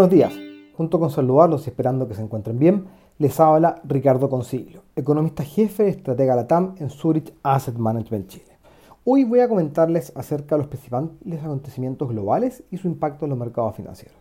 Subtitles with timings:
[0.00, 0.32] buenos días.
[0.78, 2.86] Junto con saludarlos y esperando que se encuentren bien,
[3.18, 8.56] les habla Ricardo Consiglio, economista jefe de estratega Latam en Zurich Asset Management Chile.
[9.04, 13.38] Hoy voy a comentarles acerca de los principales acontecimientos globales y su impacto en los
[13.38, 14.16] mercados financieros.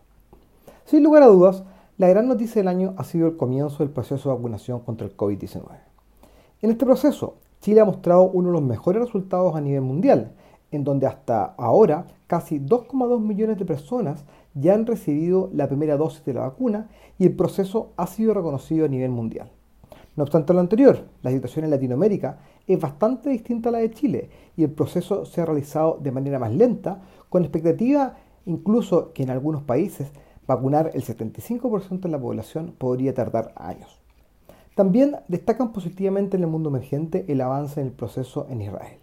[0.84, 1.64] Sin lugar a dudas,
[1.98, 5.16] la gran noticia del año ha sido el comienzo del proceso de vacunación contra el
[5.16, 5.64] COVID-19.
[6.62, 10.34] En este proceso, Chile ha mostrado uno de los mejores resultados a nivel mundial,
[10.72, 16.24] en donde hasta ahora casi 2,2 millones de personas ya han recibido la primera dosis
[16.26, 19.52] de la vacuna y el proceso ha sido reconocido a nivel mundial.
[20.16, 24.30] No obstante lo anterior, la situación en Latinoamérica es bastante distinta a la de Chile
[24.58, 29.30] y el proceso se ha realizado de manera más lenta, con expectativa incluso que en
[29.30, 30.12] algunos países
[30.46, 34.00] vacunar el 75% de la población podría tardar años.
[34.76, 38.98] También destacan positivamente en el mundo emergente el avance en el proceso en Israel.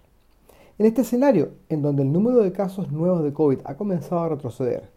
[0.78, 4.28] En este escenario, en donde el número de casos nuevos de COVID ha comenzado a
[4.28, 4.90] retroceder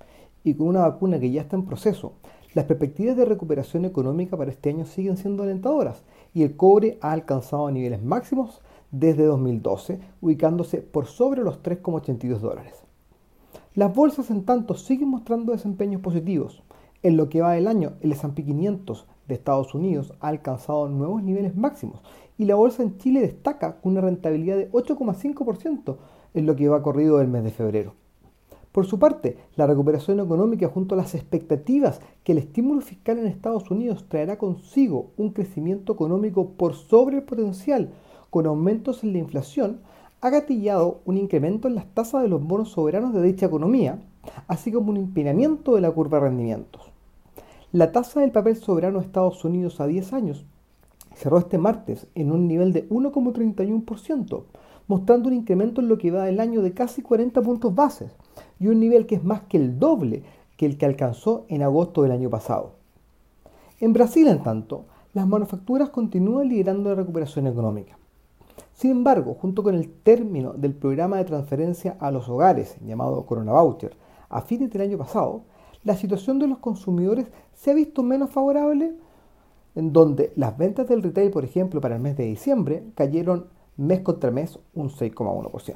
[0.44, 2.16] y con una vacuna que ya está en proceso,
[2.54, 7.14] las perspectivas de recuperación económica para este año siguen siendo alentadoras y el cobre ha
[7.14, 8.60] alcanzado niveles máximos
[8.92, 12.74] desde 2012, ubicándose por sobre los 3,82 dólares.
[13.74, 16.62] Las bolsas, en tanto, siguen mostrando desempeños positivos.
[17.04, 21.24] En lo que va del año, el S&P 500 de Estados Unidos ha alcanzado nuevos
[21.24, 22.02] niveles máximos
[22.38, 25.96] y la bolsa en Chile destaca con una rentabilidad de 8,5%
[26.34, 27.94] en lo que va corrido del mes de febrero.
[28.72, 33.28] Por su parte, la recuperación económica junto a las expectativas que el estímulo fiscal en
[33.28, 37.92] Estados Unidos traerá consigo un crecimiento económico por sobre el potencial,
[38.30, 39.80] con aumentos en la inflación,
[40.22, 44.00] ha gatillado un incremento en las tasas de los bonos soberanos de dicha economía,
[44.48, 46.89] así como un empinamiento de la curva de rendimientos.
[47.72, 50.44] La tasa del papel soberano de Estados Unidos a 10 años
[51.14, 54.44] cerró este martes en un nivel de 1,31%,
[54.88, 58.12] mostrando un incremento en lo que va del año de casi 40 puntos bases
[58.60, 60.24] y un nivel que es más que el doble
[60.58, 62.72] que el que alcanzó en agosto del año pasado.
[63.80, 68.00] En Brasil, en tanto, las manufacturas continúan liderando la recuperación económica.
[68.74, 73.52] Sin embargo, junto con el término del programa de transferencia a los hogares llamado Corona
[73.52, 73.96] Voucher
[74.28, 75.44] a fines del año pasado,
[75.84, 78.94] la situación de los consumidores se ha visto menos favorable,
[79.76, 83.48] en donde las ventas del retail, por ejemplo, para el mes de diciembre cayeron
[83.78, 85.76] mes contra mes un 6,1%.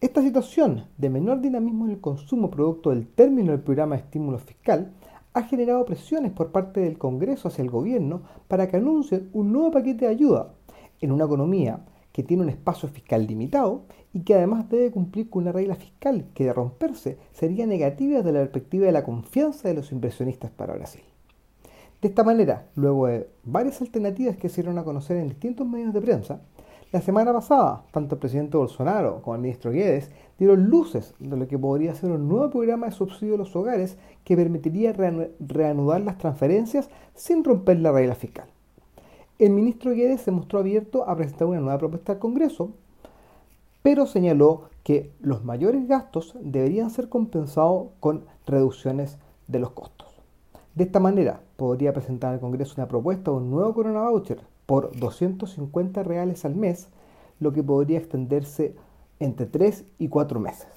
[0.00, 4.38] Esta situación de menor dinamismo en el consumo producto del término del programa de estímulo
[4.38, 4.92] fiscal
[5.32, 9.70] ha generado presiones por parte del Congreso hacia el gobierno para que anuncien un nuevo
[9.70, 10.54] paquete de ayuda
[11.00, 11.80] en una economía
[12.12, 16.26] que tiene un espacio fiscal limitado y que además debe cumplir con una regla fiscal
[16.34, 20.74] que de romperse sería negativa desde la perspectiva de la confianza de los inversionistas para
[20.74, 21.02] Brasil.
[22.00, 25.94] De esta manera, luego de varias alternativas que se dieron a conocer en distintos medios
[25.94, 26.40] de prensa,
[26.92, 31.48] la semana pasada, tanto el presidente Bolsonaro como el ministro Guedes dieron luces de lo
[31.48, 36.18] que podría ser un nuevo programa de subsidio a los hogares que permitiría reanudar las
[36.18, 38.51] transferencias sin romper la regla fiscal.
[39.42, 42.70] El ministro Guedes se mostró abierto a presentar una nueva propuesta al Congreso,
[43.82, 50.06] pero señaló que los mayores gastos deberían ser compensados con reducciones de los costos.
[50.76, 54.96] De esta manera, podría presentar al Congreso una propuesta de un nuevo Corona Voucher por
[54.96, 56.88] 250 reales al mes,
[57.40, 58.76] lo que podría extenderse
[59.18, 60.68] entre 3 y 4 meses.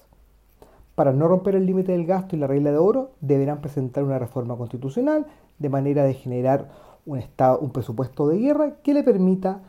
[0.95, 4.17] Para no romper el límite del gasto y la regla de oro, deberán presentar una
[4.17, 5.27] reforma constitucional
[5.59, 6.71] de manera de generar
[7.05, 9.61] un, estado, un presupuesto de guerra que le permita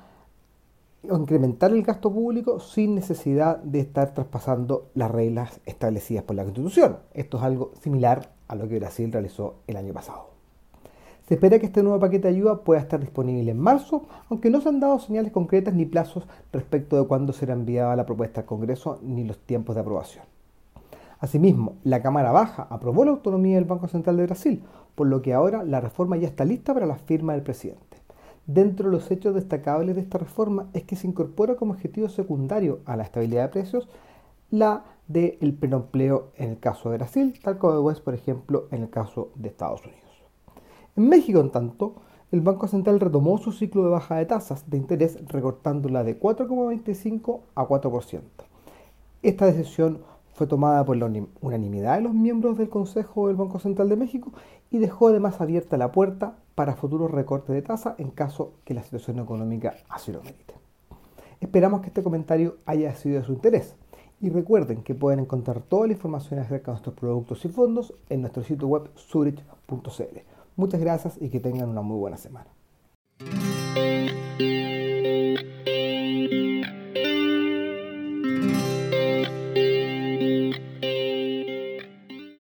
[1.02, 6.98] incrementar el gasto público sin necesidad de estar traspasando las reglas establecidas por la Constitución.
[7.14, 10.36] Esto es algo similar a lo que Brasil realizó el año pasado.
[11.28, 14.60] Se espera que este nuevo paquete de ayuda pueda estar disponible en marzo, aunque no
[14.60, 18.46] se han dado señales concretas ni plazos respecto de cuándo será enviada la propuesta al
[18.46, 20.24] Congreso ni los tiempos de aprobación.
[21.18, 24.62] Asimismo, la Cámara Baja aprobó la autonomía del Banco Central de Brasil,
[24.96, 27.98] por lo que ahora la reforma ya está lista para la firma del presidente.
[28.46, 32.80] Dentro de los hechos destacables de esta reforma es que se incorpora como objetivo secundario
[32.84, 33.88] a la estabilidad de precios
[34.50, 38.82] la del pleno empleo en el caso de Brasil, tal como es, por ejemplo, en
[38.82, 40.02] el caso de Estados Unidos.
[40.96, 41.96] En México, en tanto,
[42.32, 47.40] el Banco Central retomó su ciclo de baja de tasas de interés recortándola de 4,25
[47.54, 48.20] a 4%.
[49.22, 50.00] Esta decisión
[50.36, 51.10] fue tomada por la
[51.40, 54.32] unanimidad de los miembros del Consejo del Banco Central de México
[54.70, 58.82] y dejó además abierta la puerta para futuros recortes de tasa en caso que la
[58.82, 60.52] situación económica así lo merite.
[61.40, 63.76] Esperamos que este comentario haya sido de su interés
[64.20, 68.20] y recuerden que pueden encontrar toda la información acerca de nuestros productos y fondos en
[68.20, 70.18] nuestro sitio web zurich.cl.
[70.56, 72.55] Muchas gracias y que tengan una muy buena semana.